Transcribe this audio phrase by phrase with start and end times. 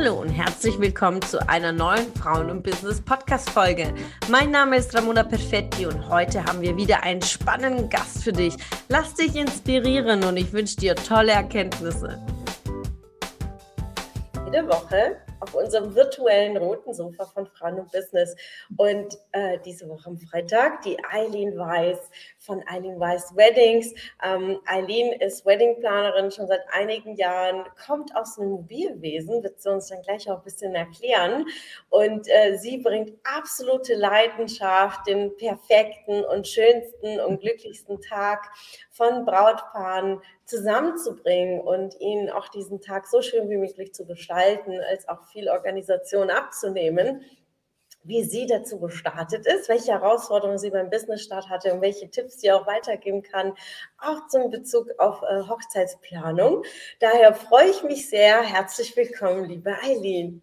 [0.00, 3.92] Hallo und herzlich willkommen zu einer neuen Frauen- und Business-Podcast-Folge.
[4.30, 8.54] Mein Name ist Ramona Perfetti und heute haben wir wieder einen spannenden Gast für dich.
[8.88, 12.16] Lass dich inspirieren und ich wünsche dir tolle Erkenntnisse.
[14.44, 18.36] Jede Woche auf unserem virtuellen roten Sofa von Frauen und Business.
[18.76, 21.98] Und äh, diese Woche am Freitag die Eileen Weiß
[22.48, 23.94] von Eileen Weiß Weddings.
[24.24, 29.88] Ähm, Eileen ist Weddingplanerin schon seit einigen Jahren, kommt aus dem Mobilwesen, wird sie uns
[29.88, 31.46] dann gleich auch ein bisschen erklären.
[31.90, 38.50] Und äh, sie bringt absolute Leidenschaft, den perfekten und schönsten und glücklichsten Tag
[38.90, 45.06] von Brautpaaren zusammenzubringen und ihnen auch diesen Tag so schön wie möglich zu gestalten, als
[45.06, 47.22] auch viel Organisation abzunehmen
[48.08, 52.50] wie sie dazu gestartet ist, welche Herausforderungen sie beim Business-Start hatte und welche Tipps sie
[52.50, 53.52] auch weitergeben kann,
[53.98, 56.64] auch zum Bezug auf äh, Hochzeitsplanung.
[57.00, 58.40] Daher freue ich mich sehr.
[58.40, 60.42] Herzlich willkommen, liebe Eileen.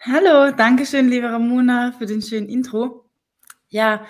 [0.00, 3.04] Hallo, danke schön, liebe Ramona, für den schönen Intro.
[3.68, 4.06] Ja,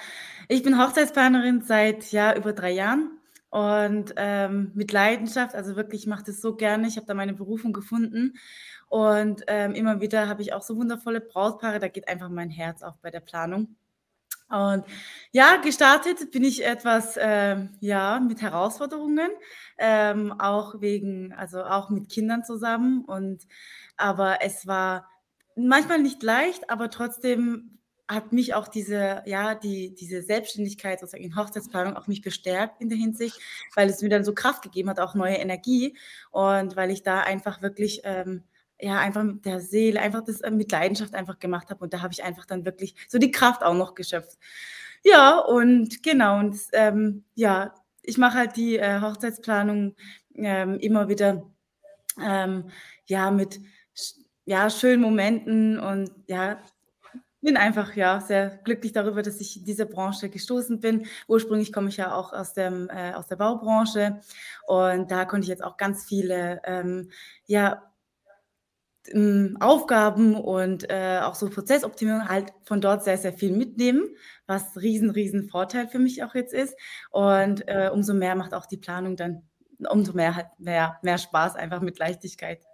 [0.48, 3.16] ich bin Hochzeitsplanerin seit ja, über drei Jahren
[3.50, 6.88] und ähm, mit Leidenschaft, also wirklich, ich mache das so gerne.
[6.88, 8.34] Ich habe da meine Berufung gefunden
[8.88, 12.82] und ähm, immer wieder habe ich auch so wundervolle Brautpaare, da geht einfach mein Herz
[12.82, 13.76] auf bei der Planung.
[14.48, 14.84] Und
[15.32, 19.30] ja, gestartet bin ich etwas, ähm, ja, mit Herausforderungen,
[19.76, 23.04] ähm, auch wegen, also auch mit Kindern zusammen.
[23.04, 23.42] Und
[23.96, 25.08] aber es war
[25.56, 27.78] manchmal nicht leicht, aber trotzdem
[28.08, 32.88] hat mich auch diese, ja, die, diese Selbstständigkeit sozusagen in Hochzeitsplanung auch mich bestärkt in
[32.88, 33.38] der Hinsicht,
[33.74, 35.96] weil es mir dann so Kraft gegeben hat, auch neue Energie
[36.30, 38.44] und weil ich da einfach wirklich, ähm,
[38.80, 42.02] ja, einfach mit der Seele, einfach das äh, mit Leidenschaft einfach gemacht habe und da
[42.02, 44.38] habe ich einfach dann wirklich so die Kraft auch noch geschöpft.
[45.04, 49.96] Ja, und genau, und ähm, ja, ich mache halt die äh, Hochzeitsplanung
[50.34, 51.42] ähm, immer wieder,
[52.22, 52.70] ähm,
[53.06, 53.60] ja, mit
[54.44, 56.60] ja, schönen Momenten und ja,
[57.46, 61.06] bin einfach, ja, sehr glücklich darüber, dass ich in diese Branche gestoßen bin.
[61.28, 64.20] Ursprünglich komme ich ja auch aus dem äh, aus der Baubranche
[64.66, 67.10] und da konnte ich jetzt auch ganz viele, ähm,
[67.46, 67.82] ja,
[69.60, 74.08] Aufgaben und, äh, auch so Prozessoptimierung halt von dort sehr, sehr viel mitnehmen,
[74.46, 76.74] was riesen, riesen Vorteil für mich auch jetzt ist.
[77.10, 79.42] Und, äh, umso mehr macht auch die Planung dann
[79.90, 82.64] umso mehr halt mehr mehr Spaß einfach mit Leichtigkeit.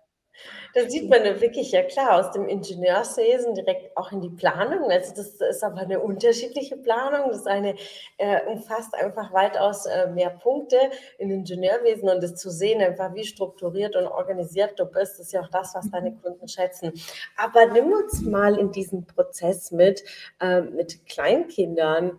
[0.75, 4.91] Da sieht man wirklich ja klar aus dem Ingenieurswesen direkt auch in die Planung.
[4.91, 7.31] Also das ist aber eine unterschiedliche Planung.
[7.31, 7.75] Das eine
[8.17, 10.79] äh, umfasst einfach weitaus äh, mehr Punkte
[11.19, 15.43] im Ingenieurwesen und das zu sehen, einfach wie strukturiert und organisiert du bist, ist ja
[15.43, 16.23] auch das, was deine mhm.
[16.23, 16.93] Kunden schätzen.
[17.37, 20.03] Aber nimm uns mal in diesen Prozess mit,
[20.41, 22.19] äh, mit Kleinkindern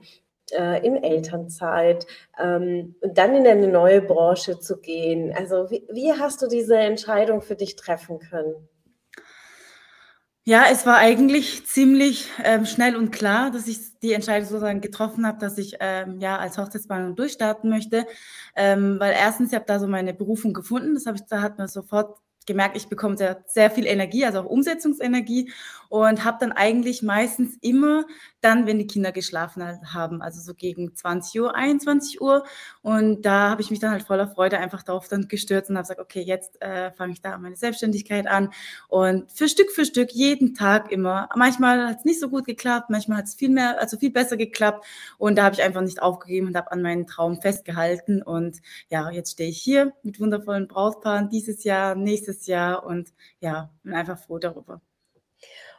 [0.51, 2.05] äh, in Elternzeit
[2.41, 5.33] ähm, und dann in eine neue Branche zu gehen.
[5.35, 8.67] Also wie, wie hast du diese Entscheidung für dich treffen können?
[10.45, 15.25] Ja, es war eigentlich ziemlich ähm, schnell und klar, dass ich die Entscheidung sozusagen getroffen
[15.25, 18.05] habe, dass ich ähm, ja als Hochzeitsplanerin durchstarten möchte,
[18.57, 21.57] ähm, weil erstens ich habe da so meine Berufung gefunden, das habe ich da hat
[21.57, 25.51] mir sofort gemerkt, ich bekomme sehr, sehr viel Energie, also auch Umsetzungsenergie
[25.93, 28.05] und habe dann eigentlich meistens immer
[28.41, 32.43] dann, wenn die Kinder geschlafen haben, also so gegen 20 Uhr, 21 Uhr.
[32.81, 35.83] Und da habe ich mich dann halt voller Freude einfach darauf dann gestürzt und habe
[35.83, 38.49] gesagt, okay, jetzt äh, fange ich da meine Selbstständigkeit an.
[38.87, 41.29] Und für Stück für Stück jeden Tag immer.
[41.35, 44.35] Manchmal hat es nicht so gut geklappt, manchmal hat es viel mehr, also viel besser
[44.35, 44.85] geklappt.
[45.19, 48.23] Und da habe ich einfach nicht aufgegeben und habe an meinen Traum festgehalten.
[48.23, 53.13] Und ja, jetzt stehe ich hier mit wundervollen Brautpaaren dieses Jahr, nächstes nächstes Jahr und
[53.39, 54.81] ja, bin einfach froh darüber.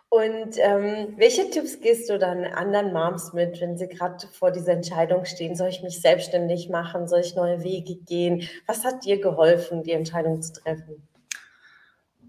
[0.09, 4.72] Und ähm, welche Tipps gehst du dann anderen Moms mit, wenn sie gerade vor dieser
[4.72, 5.56] Entscheidung stehen?
[5.56, 7.09] Soll ich mich selbstständig machen?
[7.09, 8.48] Soll ich neue Wege gehen?
[8.66, 11.09] Was hat dir geholfen, die Entscheidung zu treffen?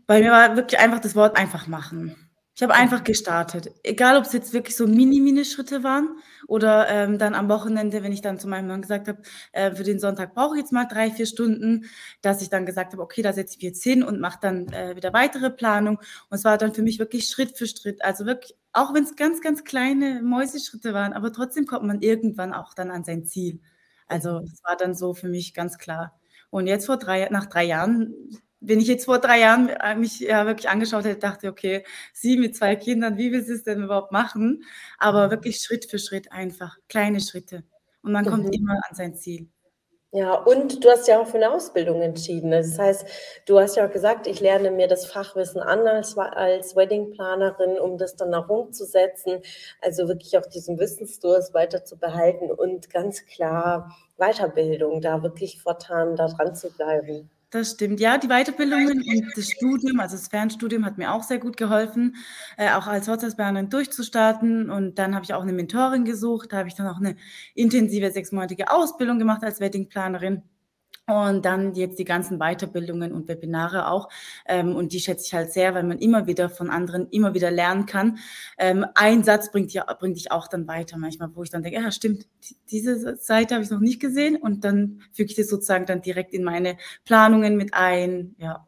[0.07, 2.15] Bei mir war wirklich einfach das Wort einfach machen.
[2.57, 3.73] Ich habe einfach gestartet.
[3.83, 6.17] Egal, ob es jetzt wirklich so Mini-Mini-Schritte waren
[6.47, 9.21] oder ähm, dann am Wochenende, wenn ich dann zu meinem Mann gesagt habe,
[9.51, 11.85] äh, für den Sonntag brauche ich jetzt mal drei, vier Stunden,
[12.21, 14.95] dass ich dann gesagt habe, okay, da setze ich jetzt hin und mache dann äh,
[14.95, 15.97] wieder weitere Planung.
[15.97, 18.01] Und es war dann für mich wirklich Schritt für Schritt.
[18.05, 22.53] Also wirklich, auch wenn es ganz, ganz kleine Mäuseschritte waren, aber trotzdem kommt man irgendwann
[22.53, 23.59] auch dann an sein Ziel.
[24.07, 26.17] Also es war dann so für mich ganz klar.
[26.51, 28.13] Und jetzt vor drei, nach drei Jahren
[28.67, 31.83] wenn ich jetzt vor drei Jahren äh, mich ja wirklich angeschaut hätte, dachte, okay,
[32.13, 34.63] sie mit zwei Kindern, wie will sie es denn überhaupt machen?
[34.97, 35.31] Aber mhm.
[35.31, 37.63] wirklich Schritt für Schritt einfach, kleine Schritte.
[38.01, 38.29] Und man mhm.
[38.29, 39.49] kommt immer an sein Ziel.
[40.11, 42.51] Ja, und du hast ja auch für eine Ausbildung entschieden.
[42.51, 43.05] Das heißt,
[43.47, 47.97] du hast ja auch gesagt, ich lerne mir das Fachwissen an als, als Weddingplanerin, um
[47.97, 49.41] das dann auch umzusetzen.
[49.81, 56.15] Also wirklich auch diesen Wissensdurst weiter zu behalten und ganz klar Weiterbildung, da wirklich fortan
[56.15, 57.29] da dran zu bleiben.
[57.55, 58.01] Das stimmt.
[58.01, 62.17] Ja, die Weiterbildungen und das Studium, also das Fernstudium hat mir auch sehr gut geholfen,
[62.57, 64.69] äh, auch als Hochzeitsplanerin durchzustarten.
[64.69, 66.51] Und dann habe ich auch eine Mentorin gesucht.
[66.51, 67.15] Da habe ich dann auch eine
[67.53, 70.43] intensive sechsmonatige Ausbildung gemacht als Weddingplanerin.
[71.07, 74.09] Und dann jetzt die ganzen Weiterbildungen und Webinare auch.
[74.47, 77.51] Ähm, und die schätze ich halt sehr, weil man immer wieder von anderen immer wieder
[77.51, 78.17] lernen kann.
[78.57, 81.79] Ähm, ein Satz bringt, ja, bringt dich auch dann weiter manchmal, wo ich dann denke,
[81.79, 82.27] ja stimmt,
[82.71, 84.35] diese Seite habe ich noch nicht gesehen.
[84.35, 88.35] Und dann füge ich das sozusagen dann direkt in meine Planungen mit ein.
[88.39, 88.65] Ja,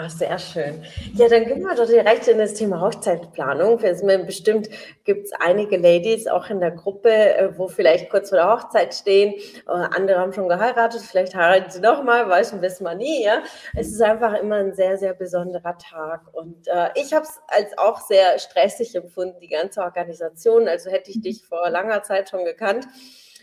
[0.00, 0.84] Ach, sehr schön.
[1.14, 3.78] Ja, dann gehen wir doch direkt in das Thema Hochzeitsplanung.
[4.26, 4.68] Bestimmt
[5.02, 8.94] gibt es einige Ladies auch in der Gruppe, äh, wo vielleicht kurz vor der Hochzeit
[8.94, 9.34] stehen.
[9.66, 13.24] Äh, andere haben schon geheiratet, vielleicht heiraten sie nochmal, weiß man, wissen wir nie.
[13.24, 13.42] Ja?
[13.74, 16.32] Es ist einfach immer ein sehr, sehr besonderer Tag.
[16.32, 20.68] Und äh, ich habe es als auch sehr stressig empfunden, die ganze Organisation.
[20.68, 22.86] Also hätte ich dich vor langer Zeit schon gekannt,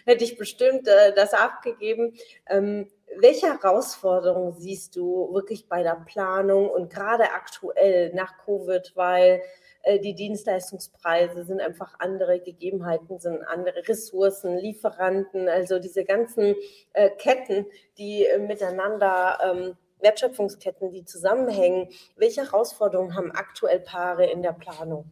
[0.05, 2.13] hätte ich bestimmt äh, das abgegeben.
[2.47, 2.87] Ähm,
[3.17, 9.41] welche Herausforderungen siehst du wirklich bei der Planung und gerade aktuell nach Covid, weil
[9.83, 16.55] äh, die Dienstleistungspreise sind einfach andere Gegebenheiten, sind andere Ressourcen, Lieferanten, also diese ganzen
[16.93, 17.65] äh, Ketten,
[17.97, 21.89] die äh, miteinander ähm, Wertschöpfungsketten, die zusammenhängen.
[22.15, 25.09] Welche Herausforderungen haben aktuell Paare in der Planung?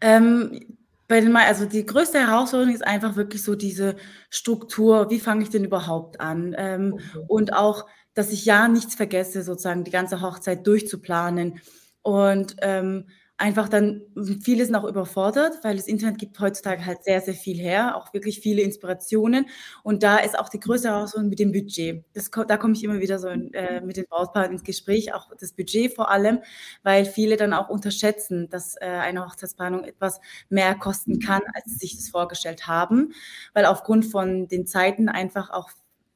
[0.00, 0.78] Ähm,
[1.10, 3.96] bei den, also die größte Herausforderung ist einfach wirklich so diese
[4.30, 6.54] Struktur, wie fange ich denn überhaupt an?
[6.56, 7.24] Ähm, okay.
[7.26, 11.58] Und auch, dass ich ja nichts vergesse, sozusagen die ganze Hochzeit durchzuplanen.
[12.02, 13.08] Und ähm,
[13.40, 14.02] einfach dann
[14.42, 18.40] vieles noch überfordert, weil das Internet gibt heutzutage halt sehr, sehr viel her, auch wirklich
[18.40, 19.46] viele Inspirationen.
[19.82, 22.04] Und da ist auch die größte Herausforderung mit dem Budget.
[22.12, 25.30] Das, da komme ich immer wieder so in, äh, mit den Brautpaaren ins Gespräch, auch
[25.40, 26.40] das Budget vor allem,
[26.82, 30.20] weil viele dann auch unterschätzen, dass äh, eine Hochzeitsplanung etwas
[30.50, 33.14] mehr kosten kann, als sie sich das vorgestellt haben,
[33.54, 35.70] weil aufgrund von den Zeiten einfach auch,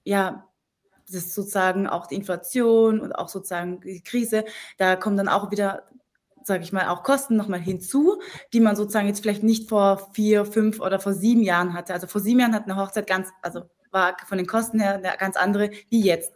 [0.04, 0.46] ja,
[1.06, 4.44] das ist sozusagen auch die Inflation und auch sozusagen die Krise,
[4.78, 5.84] da kommt dann auch wieder
[6.46, 8.20] sage ich mal, auch Kosten nochmal hinzu,
[8.52, 11.94] die man sozusagen jetzt vielleicht nicht vor vier, fünf oder vor sieben Jahren hatte.
[11.94, 15.14] Also vor sieben Jahren hat eine Hochzeit ganz, also war von den Kosten her eine
[15.18, 16.32] ganz andere wie jetzt.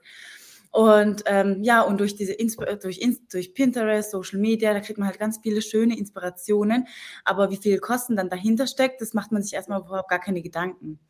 [0.70, 3.00] Und ähm, ja, und durch diese Insp durch,
[3.30, 6.86] durch Pinterest, Social Media, da kriegt man halt ganz viele schöne Inspirationen.
[7.24, 10.42] Aber wie viel Kosten dann dahinter steckt, das macht man sich erstmal überhaupt gar keine
[10.42, 11.00] Gedanken.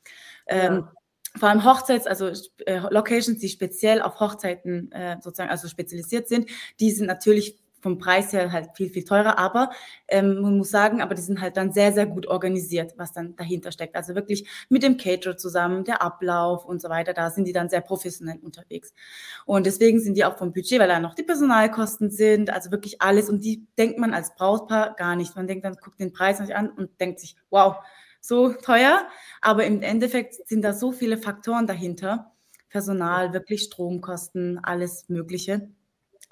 [0.47, 0.93] Ähm, ja.
[1.37, 2.29] vor allem Hochzeits, also
[2.67, 6.49] äh, Locations, die speziell auf Hochzeiten äh, sozusagen also spezialisiert sind,
[6.81, 9.71] die sind natürlich vom Preis her halt viel, viel teurer, aber
[10.09, 13.37] ähm, man muss sagen, aber die sind halt dann sehr, sehr gut organisiert, was dann
[13.37, 13.97] dahinter steckt.
[13.97, 17.69] Also wirklich mit dem Caterer zusammen, der Ablauf und so weiter, da sind die dann
[17.69, 18.93] sehr professionell unterwegs.
[19.47, 23.01] Und deswegen sind die auch vom Budget, weil da noch die Personalkosten sind, also wirklich
[23.01, 23.29] alles.
[23.29, 25.37] Und die denkt man als Brautpaar gar nicht.
[25.37, 27.77] Man denkt dann, guckt den Preis nicht an und denkt sich, wow,
[28.21, 29.07] so teuer.
[29.41, 32.33] Aber im Endeffekt sind da so viele Faktoren dahinter.
[32.69, 35.71] Personal, wirklich Stromkosten, alles Mögliche.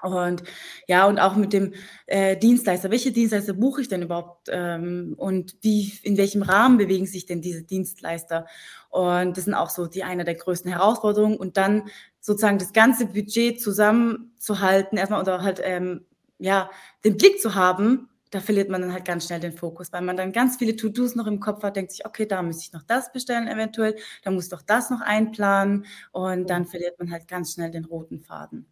[0.01, 0.43] Und
[0.87, 1.73] ja, und auch mit dem
[2.05, 2.91] äh, Dienstleister.
[2.91, 4.47] Welche Dienstleister buche ich denn überhaupt?
[4.51, 8.45] Ähm, und wie, in welchem Rahmen bewegen sich denn diese Dienstleister?
[8.89, 11.37] Und das sind auch so die eine der größten Herausforderungen.
[11.37, 11.89] Und dann
[12.19, 16.05] sozusagen das ganze Budget zusammenzuhalten, erstmal oder halt ähm,
[16.39, 16.69] ja,
[17.03, 20.17] den Blick zu haben, da verliert man dann halt ganz schnell den Fokus, weil man
[20.17, 22.83] dann ganz viele To-Dos noch im Kopf hat, denkt sich, okay, da müsste ich noch
[22.83, 27.53] das bestellen eventuell, da muss doch das noch einplanen und dann verliert man halt ganz
[27.53, 28.67] schnell den roten Faden.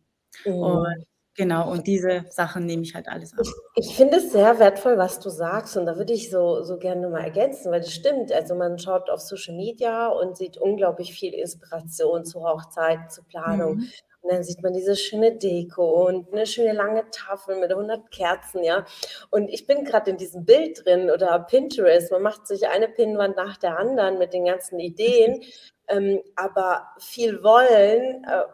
[0.45, 0.53] Mhm.
[0.53, 1.05] Und
[1.37, 3.39] Genau, und diese Sachen nehme ich halt alles an.
[3.41, 5.75] Ich, ich finde es sehr wertvoll, was du sagst.
[5.75, 8.31] Und da würde ich so, so gerne mal ergänzen, weil das stimmt.
[8.31, 13.75] Also man schaut auf Social Media und sieht unglaublich viel Inspiration zu Hochzeiten, zu Planung.
[13.75, 13.89] Mhm.
[14.21, 18.63] Und dann sieht man diese schöne Deko und eine schöne lange Tafel mit 100 Kerzen,
[18.63, 18.85] ja.
[19.29, 22.11] Und ich bin gerade in diesem Bild drin oder Pinterest.
[22.11, 25.43] Man macht sich eine Pinnwand nach der anderen mit den ganzen Ideen.
[25.89, 28.45] ähm, aber viel wollen, äh,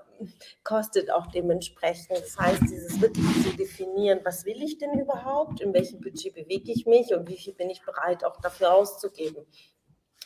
[0.63, 2.17] kostet auch dementsprechend.
[2.19, 6.71] Das heißt, dieses wirklich zu definieren, was will ich denn überhaupt, in welchem Budget bewege
[6.71, 9.45] ich mich und wie viel bin ich bereit auch dafür auszugeben.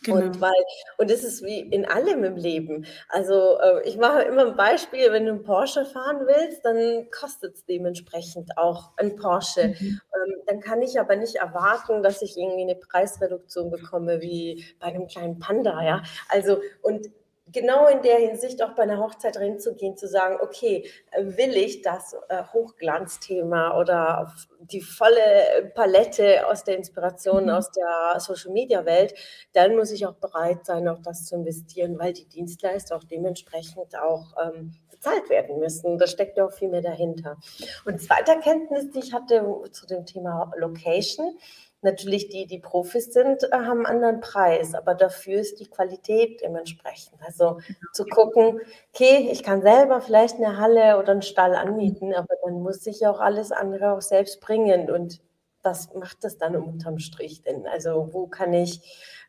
[0.04, 0.18] Genau.
[0.18, 0.52] Und weil,
[0.98, 2.86] und das ist wie in allem im Leben.
[3.10, 7.56] Also äh, ich mache immer ein Beispiel, wenn du einen Porsche fahren willst, dann kostet
[7.56, 9.70] es dementsprechend auch ein Porsche.
[9.70, 9.78] Mhm.
[9.80, 14.88] Ähm, dann kann ich aber nicht erwarten, dass ich irgendwie eine Preisreduktion bekomme wie bei
[14.88, 16.04] einem kleinen Panda, ja.
[16.30, 17.08] Also und
[17.48, 21.82] genau in der Hinsicht auch bei einer Hochzeit reinzugehen, zu sagen, okay, äh, will ich
[21.82, 27.50] das äh, Hochglanzthema oder die volle Palette aus der Inspiration mhm.
[27.52, 29.14] aus der Social Media Welt,
[29.54, 33.96] dann muss ich auch bereit sein, auch das zu investieren, weil die Dienstleister auch dementsprechend
[33.98, 35.98] auch ähm, bezahlt werden müssen.
[35.98, 37.38] Da steckt ja auch viel mehr dahinter.
[37.86, 41.38] Und zweite Erkenntnis, die ich hatte zu dem Thema Location,
[41.82, 46.42] Natürlich die, die Profis sind, äh, haben einen anderen Preis, aber dafür ist die Qualität
[46.42, 47.22] dementsprechend.
[47.24, 47.60] Also
[47.94, 48.60] zu gucken,
[48.94, 53.06] okay, ich kann selber vielleicht eine Halle oder einen Stall anmieten, aber dann muss ich
[53.06, 54.90] auch alles andere auch selbst bringen.
[54.90, 55.22] Und
[55.64, 57.68] was macht das dann unterm Strich denn?
[57.68, 58.82] Also wo kann ich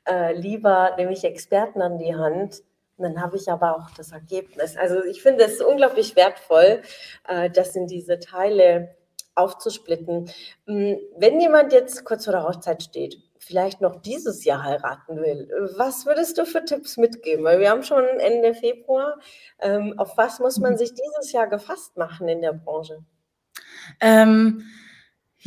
[0.09, 2.63] äh, lieber, nehme ich Experten an die Hand,
[2.97, 4.77] und dann habe ich aber auch das Ergebnis.
[4.77, 6.81] Also ich finde es unglaublich wertvoll,
[7.29, 8.96] äh, das in diese Teile
[9.37, 10.31] aufzusplitten.
[10.67, 15.49] Hm, wenn jemand jetzt kurz vor der Hochzeit steht, vielleicht noch dieses Jahr heiraten will,
[15.77, 17.45] was würdest du für Tipps mitgeben?
[17.45, 19.19] Weil wir haben schon Ende Februar.
[19.61, 20.79] Ähm, auf was muss man mhm.
[20.79, 23.05] sich dieses Jahr gefasst machen in der Branche?
[24.01, 24.65] Ähm,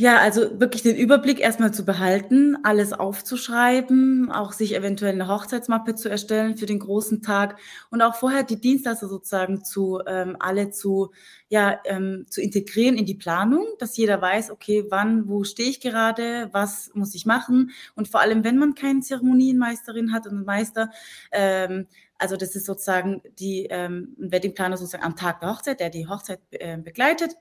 [0.00, 5.94] ja, also wirklich den Überblick erstmal zu behalten, alles aufzuschreiben, auch sich eventuell eine Hochzeitsmappe
[5.94, 7.58] zu erstellen für den großen Tag
[7.90, 11.12] und auch vorher die Dienstleister sozusagen zu ähm, alle zu
[11.50, 15.80] ja ähm, zu integrieren in die Planung, dass jeder weiß, okay, wann, wo stehe ich
[15.82, 17.70] gerade, was muss ich machen.
[17.94, 20.88] Und vor allem, wenn man keine Zeremonienmeisterin hat und einen Meister,
[21.30, 26.06] ähm, also das ist sozusagen die ähm, Weddingplaner sozusagen am Tag der Hochzeit, der die
[26.06, 27.36] Hochzeit äh, begleitet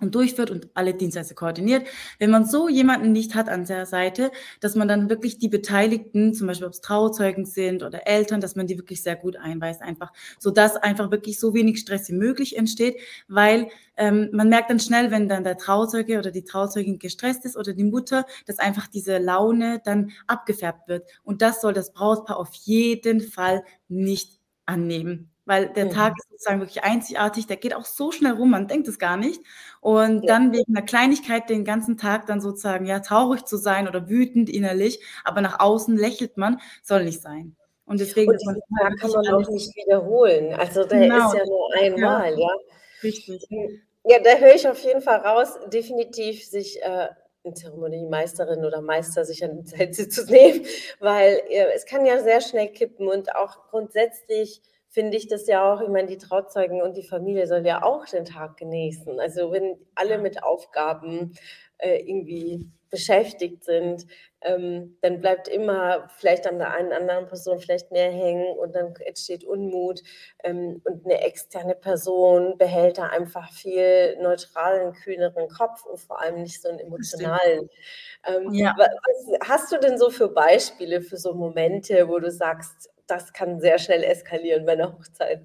[0.00, 1.86] und durchführt und alle Dienstleister koordiniert.
[2.18, 6.34] Wenn man so jemanden nicht hat an der Seite, dass man dann wirklich die Beteiligten,
[6.34, 9.82] zum Beispiel ob es Trauzeugen sind oder Eltern, dass man die wirklich sehr gut einweist,
[9.82, 12.96] einfach, so dass einfach wirklich so wenig Stress wie möglich entsteht,
[13.28, 17.56] weil ähm, man merkt dann schnell, wenn dann der Trauzeuge oder die Trauzeugin gestresst ist
[17.56, 21.08] oder die Mutter, dass einfach diese Laune dann abgefärbt wird.
[21.24, 25.90] Und das soll das Brautpaar auf jeden Fall nicht annehmen weil der mhm.
[25.90, 29.16] Tag ist sozusagen wirklich einzigartig, der geht auch so schnell rum, man denkt es gar
[29.16, 29.40] nicht.
[29.80, 30.34] Und ja.
[30.34, 34.50] dann wegen einer Kleinigkeit den ganzen Tag dann sozusagen ja traurig zu sein oder wütend
[34.50, 37.56] innerlich, aber nach außen lächelt man, soll nicht sein.
[37.86, 40.52] Und deswegen und diesen Tag kann man auch nicht wiederholen.
[40.54, 41.28] Also der genau.
[41.28, 42.38] ist ja nur einmal, ja.
[42.38, 42.56] ja.
[43.02, 43.46] Richtig.
[43.48, 43.80] Hm.
[44.04, 47.08] Ja, da höre ich auf jeden Fall raus, definitiv sich äh,
[47.44, 50.64] eine Zeremoniemeisterin oder Meister sich an die Zeit zu nehmen,
[50.98, 54.60] weil äh, es kann ja sehr schnell kippen und auch grundsätzlich
[54.96, 58.06] finde ich das ja auch, ich meine, die Trauzeugen und die Familie soll ja auch
[58.06, 59.20] den Tag genießen.
[59.20, 61.34] Also wenn alle mit Aufgaben
[61.76, 64.06] äh, irgendwie beschäftigt sind,
[64.42, 68.94] ähm, dann bleibt immer vielleicht an der einen anderen Person vielleicht mehr hängen und dann
[68.96, 70.02] entsteht Unmut
[70.44, 76.42] ähm, und eine externe Person behält da einfach viel neutralen, kühneren Kopf und vor allem
[76.42, 77.68] nicht so einen emotionalen.
[78.26, 78.74] Ähm, ja.
[78.76, 83.60] Was hast du denn so für Beispiele für so Momente, wo du sagst, das kann
[83.60, 85.42] sehr schnell eskalieren bei einer Hochzeit.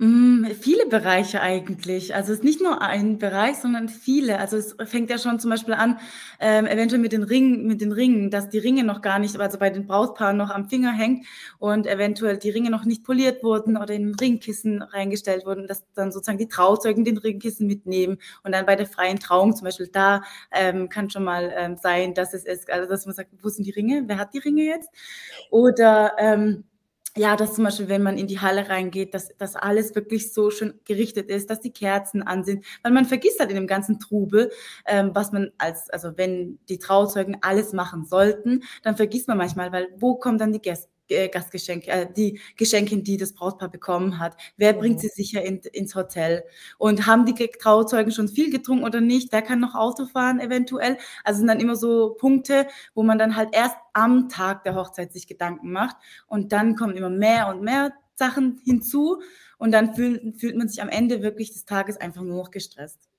[0.00, 2.14] Hm, viele Bereiche eigentlich.
[2.14, 4.38] Also es ist nicht nur ein Bereich, sondern viele.
[4.38, 5.98] Also es fängt ja schon zum Beispiel an,
[6.40, 9.58] ähm, eventuell mit den Ringen, mit den Ringen, dass die Ringe noch gar nicht, also
[9.58, 11.26] bei den Brautpaaren noch am Finger hängt
[11.58, 16.10] und eventuell die Ringe noch nicht poliert wurden oder in Ringkissen reingestellt wurden, dass dann
[16.10, 20.22] sozusagen die Trauzeugen den Ringkissen mitnehmen und dann bei der freien Trauung zum Beispiel da
[20.50, 23.66] ähm, kann schon mal ähm, sein, dass es ist, also dass man sagt, wo sind
[23.66, 24.04] die Ringe?
[24.06, 24.88] Wer hat die Ringe jetzt?
[25.50, 26.64] Oder ähm,
[27.16, 30.50] ja, dass zum Beispiel, wenn man in die Halle reingeht, dass, dass alles wirklich so
[30.50, 33.98] schön gerichtet ist, dass die Kerzen an sind, weil man vergisst halt in dem ganzen
[34.00, 34.50] Trubel,
[34.86, 39.72] ähm, was man als, also wenn die Trauzeugen alles machen sollten, dann vergisst man manchmal,
[39.72, 40.88] weil wo kommen dann die Gäste?
[41.12, 44.36] Äh, Gastgeschenke, äh, die Geschenke, die das Brautpaar bekommen hat.
[44.56, 46.44] Wer bringt sie sicher in, ins Hotel?
[46.78, 49.32] Und haben die Trauzeugen schon viel getrunken oder nicht?
[49.32, 50.98] Wer kann noch Auto fahren eventuell?
[51.24, 55.12] Also sind dann immer so Punkte, wo man dann halt erst am Tag der Hochzeit
[55.12, 59.20] sich Gedanken macht und dann kommen immer mehr und mehr Sachen hinzu
[59.58, 63.11] und dann fühlt, fühlt man sich am Ende wirklich des Tages einfach nur noch gestresst.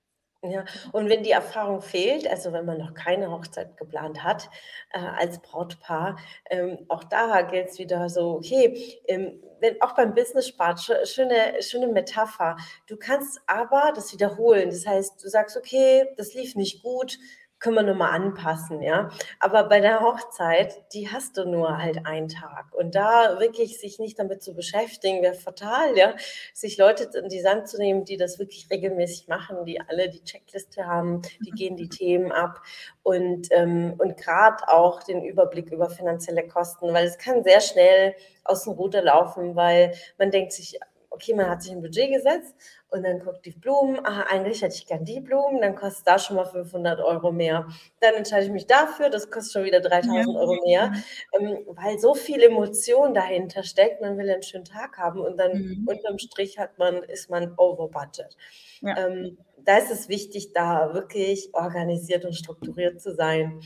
[0.46, 4.50] Ja, und wenn die Erfahrung fehlt, also wenn man noch keine Hochzeit geplant hat,
[4.92, 6.18] äh, als Brautpaar,
[6.50, 11.62] ähm, auch da gilt es wieder so, okay, ähm, wenn, auch beim Business Spart, schöne,
[11.62, 12.56] schöne Metapher.
[12.86, 14.68] Du kannst aber das wiederholen.
[14.68, 17.18] Das heißt, du sagst, okay, das lief nicht gut,
[17.64, 19.08] können wir nochmal anpassen, ja.
[19.40, 22.74] Aber bei der Hochzeit, die hast du nur halt einen Tag.
[22.74, 26.14] Und da wirklich sich nicht damit zu beschäftigen, wäre fatal, ja.
[26.52, 30.22] Sich Leute in die Sand zu nehmen, die das wirklich regelmäßig machen, die alle die
[30.22, 32.60] Checkliste haben, die gehen die Themen ab
[33.02, 38.14] und, ähm, und gerade auch den Überblick über finanzielle Kosten, weil es kann sehr schnell
[38.44, 40.78] aus dem Ruder laufen, weil man denkt sich,
[41.14, 42.54] okay, man hat sich ein Budget gesetzt
[42.90, 46.18] und dann guckt die Blumen, aha, eigentlich hätte ich gern die Blumen, dann kostet da
[46.18, 47.66] schon mal 500 Euro mehr.
[48.00, 50.40] Dann entscheide ich mich dafür, das kostet schon wieder 3000 ja.
[50.40, 50.92] Euro mehr,
[51.38, 54.00] ähm, weil so viel Emotion dahinter steckt.
[54.00, 55.88] Man will einen schönen Tag haben und dann mhm.
[55.88, 58.36] unterm Strich hat man, ist man over budget.
[58.80, 58.96] Ja.
[58.98, 63.60] Ähm, da ist es wichtig, da wirklich organisiert und strukturiert zu sein.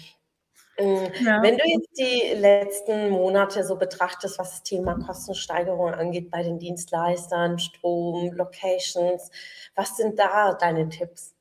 [0.79, 1.43] Äh, ja.
[1.43, 6.59] Wenn du jetzt die letzten Monate so betrachtest, was das Thema Kostensteigerung angeht bei den
[6.59, 9.31] Dienstleistern, Strom, Locations,
[9.75, 11.35] was sind da deine Tipps?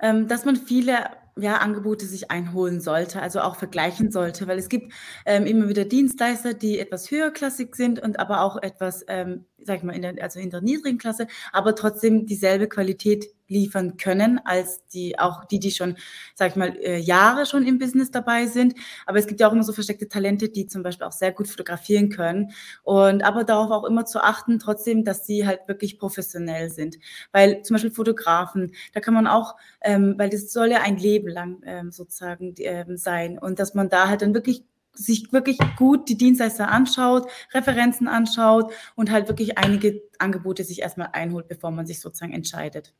[0.00, 4.68] Ähm, dass man viele ja, Angebote sich einholen sollte, also auch vergleichen sollte, weil es
[4.68, 4.92] gibt
[5.24, 9.82] ähm, immer wieder Dienstleister, die etwas höherklassig sind und aber auch etwas, ähm, sag ich
[9.82, 14.86] mal, in der, also in der niedrigen Klasse, aber trotzdem dieselbe Qualität liefern können als
[14.88, 15.96] die auch die, die schon,
[16.34, 18.74] sag ich mal, äh, Jahre schon im Business dabei sind.
[19.06, 21.48] Aber es gibt ja auch immer so versteckte Talente, die zum Beispiel auch sehr gut
[21.48, 22.52] fotografieren können.
[22.82, 26.98] Und aber darauf auch immer zu achten, trotzdem, dass sie halt wirklich professionell sind.
[27.30, 31.28] Weil zum Beispiel Fotografen, da kann man auch, ähm, weil das soll ja ein Leben
[31.28, 33.38] lang ähm, sozusagen ähm, sein.
[33.38, 34.64] Und dass man da halt dann wirklich
[34.94, 41.10] sich wirklich gut die Dienstleister anschaut, Referenzen anschaut und halt wirklich einige Angebote sich erstmal
[41.12, 42.94] einholt, bevor man sich sozusagen entscheidet.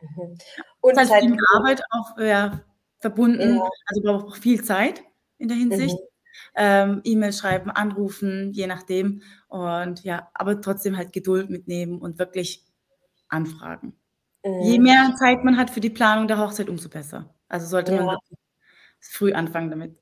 [0.00, 0.38] Mhm.
[0.80, 2.60] Und das heißt, viel Arbeit auch ja,
[3.00, 3.68] verbunden, ja.
[3.86, 5.02] also braucht auch viel Zeit
[5.38, 5.94] in der Hinsicht.
[5.94, 6.08] Mhm.
[6.54, 9.22] Ähm, E-Mail schreiben, anrufen, je nachdem.
[9.48, 12.64] Und ja, aber trotzdem halt Geduld mitnehmen und wirklich
[13.28, 13.94] anfragen.
[14.44, 14.62] Mhm.
[14.62, 17.34] Je mehr Zeit man hat für die Planung der Hochzeit, umso besser.
[17.48, 18.04] Also sollte ja.
[18.04, 18.18] man
[19.00, 19.98] früh anfangen damit.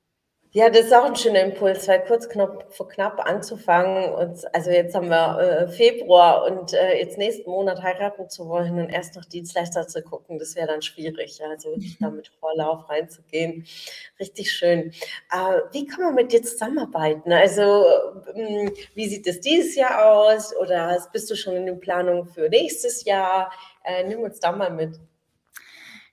[0.53, 4.71] Ja, das ist auch ein schöner Impuls, weil kurz knapp, vor knapp anzufangen und also
[4.71, 9.15] jetzt haben wir äh, Februar und äh, jetzt nächsten Monat heiraten zu wollen und erst
[9.15, 11.37] noch Dienstleister zu gucken, das wäre dann schwierig.
[11.39, 11.49] Ja?
[11.49, 13.65] Also wirklich da mit Vorlauf reinzugehen.
[14.19, 14.91] Richtig schön.
[15.31, 17.31] Äh, wie kann man mit dir zusammenarbeiten?
[17.33, 17.85] Also
[18.33, 22.49] ähm, wie sieht es dieses Jahr aus oder bist du schon in den Planungen für
[22.49, 23.51] nächstes Jahr?
[23.83, 24.97] Äh, nimm uns da mal mit.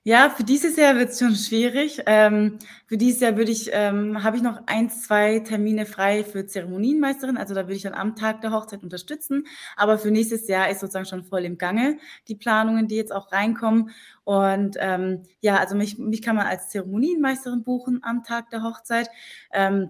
[0.06, 2.02] Ja, für dieses Jahr wird es schon schwierig.
[2.04, 6.44] Ähm, für dieses Jahr würde ich, ähm, habe ich noch ein, zwei Termine frei für
[6.46, 7.38] Zeremonienmeisterin.
[7.38, 9.46] Also da würde ich dann am Tag der Hochzeit unterstützen.
[9.76, 11.96] Aber für nächstes Jahr ist sozusagen schon voll im Gange
[12.28, 13.90] die Planungen, die jetzt auch reinkommen.
[14.24, 19.08] Und ähm, ja, also mich, mich kann man als Zeremonienmeisterin buchen am Tag der Hochzeit.
[19.54, 19.88] Ähm,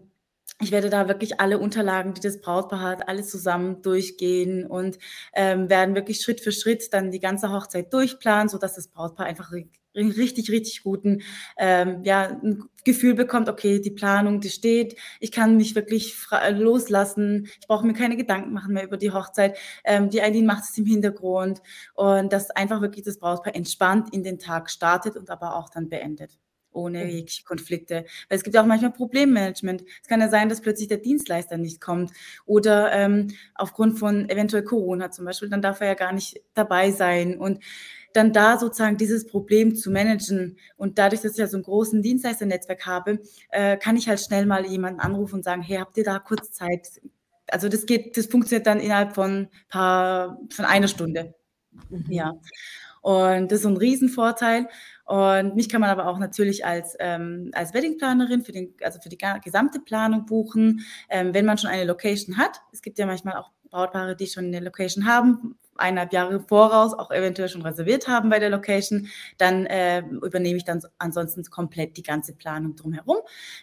[0.60, 4.98] ich werde da wirklich alle Unterlagen, die das Brautpaar hat, alles zusammen durchgehen und
[5.32, 9.50] ähm, werden wirklich Schritt für Schritt dann die ganze Hochzeit durchplanen, sodass das Brautpaar einfach
[9.94, 11.22] richtig, richtig guten
[11.56, 16.14] ähm, ja, ein Gefühl bekommt, okay, die Planung, die steht, ich kann mich wirklich
[16.50, 19.56] loslassen, ich brauche mir keine Gedanken machen mehr über die Hochzeit.
[19.84, 21.62] Ähm, die Eileen macht es im Hintergrund
[21.94, 25.88] und dass einfach wirklich das Brautpaar entspannt in den Tag startet und aber auch dann
[25.88, 26.38] beendet
[26.74, 28.04] ohne jegliche Konflikte.
[28.28, 29.84] Weil es gibt ja auch manchmal Problemmanagement.
[30.02, 32.12] Es kann ja sein, dass plötzlich der Dienstleister nicht kommt
[32.44, 36.90] oder ähm, aufgrund von eventuell Corona zum Beispiel, dann darf er ja gar nicht dabei
[36.90, 37.38] sein.
[37.38, 37.60] Und
[38.14, 40.56] dann da sozusagen dieses Problem zu managen.
[40.76, 44.46] Und dadurch, dass ich ja so einen großen Dienstleisternetzwerk habe, äh, kann ich halt schnell
[44.46, 47.02] mal jemanden anrufen und sagen, hey, habt ihr da kurz Zeit?
[47.48, 51.34] Also das geht, das funktioniert dann innerhalb von paar, von einer Stunde.
[51.90, 52.06] Mhm.
[52.08, 52.34] Ja.
[53.02, 54.68] Und das ist so ein Riesenvorteil.
[55.04, 59.10] Und mich kann man aber auch natürlich als, ähm, als Weddingplanerin für, den, also für
[59.10, 62.60] die gesamte Planung buchen, ähm, wenn man schon eine Location hat.
[62.72, 67.10] Es gibt ja manchmal auch Brautpaare, die schon eine Location haben, eineinhalb Jahre voraus auch
[67.10, 69.08] eventuell schon reserviert haben bei der Location,
[69.38, 73.18] dann äh, übernehme ich dann ansonsten komplett die ganze Planung drumherum.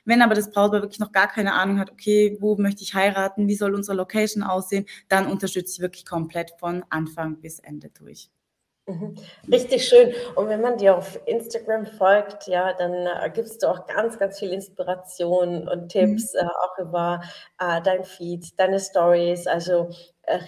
[0.05, 3.47] Wenn aber das Brautpaar wirklich noch gar keine Ahnung hat, okay, wo möchte ich heiraten,
[3.47, 8.29] wie soll unsere Location aussehen, dann unterstütze ich wirklich komplett von Anfang bis Ende durch.
[8.87, 9.15] Mhm.
[9.51, 10.13] Richtig schön.
[10.35, 14.39] Und wenn man dir auf Instagram folgt, ja, dann äh, gibst du auch ganz, ganz
[14.39, 16.39] viel Inspiration und Tipps, mhm.
[16.39, 17.21] äh, auch über
[17.59, 19.45] äh, dein Feed, deine Stories.
[19.45, 19.89] Also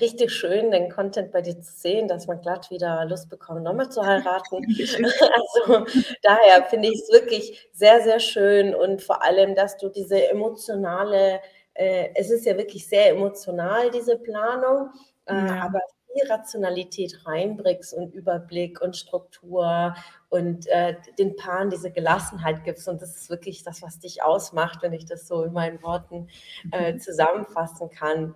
[0.01, 3.89] richtig schön, den Content bei dir zu sehen, dass man glatt wieder Lust bekommt, nochmal
[3.89, 4.57] zu heiraten.
[5.67, 5.85] also
[6.21, 11.39] daher finde ich es wirklich sehr, sehr schön und vor allem, dass du diese emotionale,
[11.73, 14.89] äh, es ist ja wirklich sehr emotional, diese Planung,
[15.25, 15.63] äh, ja.
[15.63, 15.79] aber
[16.13, 19.95] viel Rationalität reinbringst und Überblick und Struktur
[20.29, 22.87] und äh, den Paaren diese Gelassenheit gibst.
[22.87, 26.27] Und das ist wirklich das, was dich ausmacht, wenn ich das so in meinen Worten
[26.71, 26.99] äh, mhm.
[26.99, 28.35] zusammenfassen kann.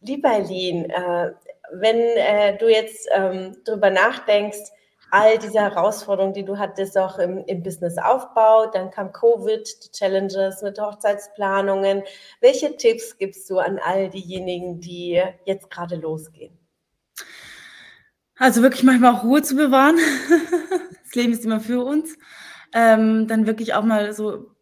[0.00, 1.32] Lieber Eileen, äh,
[1.72, 4.70] wenn äh, du jetzt ähm, darüber nachdenkst,
[5.10, 10.62] all diese Herausforderungen, die du hattest, auch im, im Businessaufbau, dann kam Covid, die Challenges
[10.62, 12.02] mit Hochzeitsplanungen.
[12.40, 16.58] Welche Tipps gibst du an all diejenigen, die jetzt gerade losgehen?
[18.36, 19.96] Also wirklich manchmal auch Ruhe zu bewahren.
[21.04, 22.16] das Leben ist immer für uns.
[22.72, 24.54] Ähm, dann wirklich auch mal so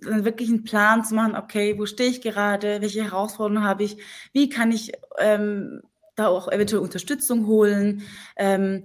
[0.00, 3.98] dann wirklich einen Plan zu machen, okay, wo stehe ich gerade, welche Herausforderungen habe ich,
[4.32, 5.82] wie kann ich ähm,
[6.14, 8.02] da auch eventuell Unterstützung holen.
[8.36, 8.84] Ähm,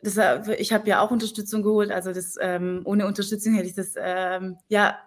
[0.00, 0.18] das,
[0.58, 4.56] ich habe ja auch Unterstützung geholt, also das, ähm, ohne Unterstützung hätte ich das ähm,
[4.68, 4.98] ja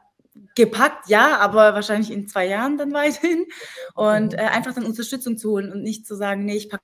[0.55, 3.45] gepackt, ja, aber wahrscheinlich in zwei Jahren dann weiterhin.
[3.93, 6.83] Und äh, einfach dann Unterstützung zu holen und nicht zu sagen, nee, ich packe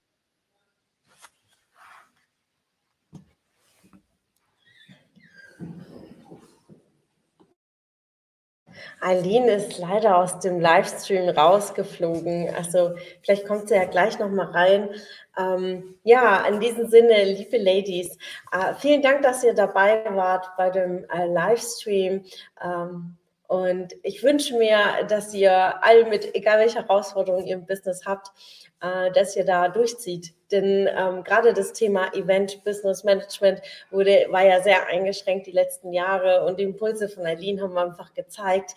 [9.00, 12.54] Eileen ist leider aus dem Livestream rausgeflogen.
[12.56, 14.90] Also vielleicht kommt sie ja gleich noch mal rein.
[15.38, 18.18] Ähm, ja, in diesem Sinne, liebe Ladies,
[18.52, 22.26] äh, vielen Dank, dass ihr dabei wart bei dem äh, Livestream.
[22.64, 23.18] Ähm,
[23.52, 28.32] und ich wünsche mir, dass ihr alle mit, egal welche Herausforderungen ihr im Business habt,
[28.80, 30.34] äh, dass ihr da durchzieht.
[30.54, 35.92] Denn ähm, gerade das Thema Event Business Management wurde, war ja sehr eingeschränkt die letzten
[35.92, 38.72] Jahre und die Impulse von Eileen haben einfach gezeigt,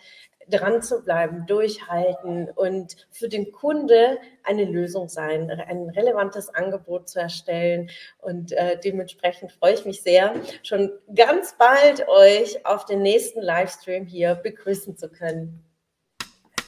[0.48, 7.20] dran zu bleiben, durchhalten und für den Kunde eine Lösung sein, ein relevantes Angebot zu
[7.20, 7.90] erstellen.
[8.18, 14.06] Und äh, dementsprechend freue ich mich sehr, schon ganz bald euch auf den nächsten Livestream
[14.06, 15.64] hier begrüßen zu können.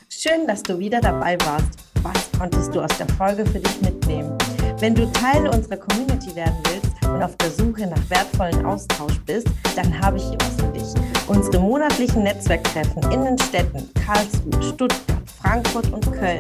[0.09, 1.81] Schön, dass du wieder dabei warst.
[2.03, 4.37] Was konntest du aus der Folge für dich mitnehmen?
[4.79, 9.49] Wenn du Teil unserer Community werden willst und auf der Suche nach wertvollen Austausch bist,
[9.75, 10.76] dann habe ich hier was für dich.
[11.29, 16.39] Unsere monatlichen Netzwerktreffen in den Städten Karlsruhe, Stuttgart, Frankfurt und Köln.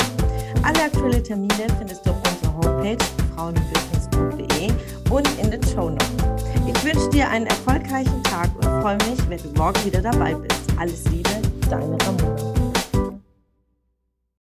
[0.62, 4.70] Alle aktuellen Termine findest du auf unserer Homepage frauenbusiness.de
[5.10, 6.06] und in den Show Notes.
[6.66, 10.60] Ich wünsche dir einen erfolgreichen Tag und freue mich, wenn du morgen wieder dabei bist.
[10.78, 11.30] Alles Liebe,
[11.68, 12.35] deine Ramona.